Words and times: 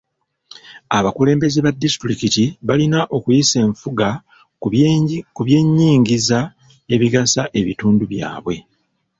Abakulembeze 0.97 1.57
ba 1.65 1.71
disitulikiti 1.81 2.43
balina 2.67 2.99
okuyisa 3.17 3.55
enfuga 3.67 4.07
ku 5.33 5.39
by'ennyingiza 5.47 6.39
ebigasa 6.93 7.41
ebitundu 7.59 8.03
byabwe. 8.11 8.55